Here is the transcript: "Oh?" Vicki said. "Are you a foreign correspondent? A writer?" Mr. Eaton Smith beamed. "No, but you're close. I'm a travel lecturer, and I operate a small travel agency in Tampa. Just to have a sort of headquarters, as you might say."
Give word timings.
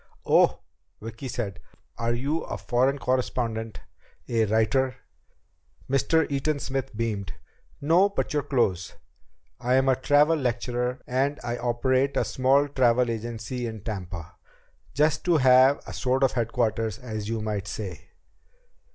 "Oh?" 0.25 0.61
Vicki 0.99 1.27
said. 1.27 1.59
"Are 1.95 2.15
you 2.15 2.41
a 2.45 2.57
foreign 2.57 2.97
correspondent? 2.97 3.81
A 4.27 4.45
writer?" 4.45 4.95
Mr. 5.87 6.25
Eaton 6.31 6.57
Smith 6.57 6.97
beamed. 6.97 7.33
"No, 7.79 8.09
but 8.09 8.33
you're 8.33 8.41
close. 8.41 8.95
I'm 9.59 9.87
a 9.87 9.95
travel 9.95 10.37
lecturer, 10.37 11.01
and 11.05 11.39
I 11.43 11.55
operate 11.57 12.17
a 12.17 12.25
small 12.25 12.67
travel 12.67 13.11
agency 13.11 13.67
in 13.67 13.81
Tampa. 13.81 14.37
Just 14.95 15.23
to 15.25 15.37
have 15.37 15.79
a 15.85 15.93
sort 15.93 16.23
of 16.23 16.31
headquarters, 16.31 16.97
as 16.97 17.29
you 17.29 17.39
might 17.39 17.67
say." 17.67 18.09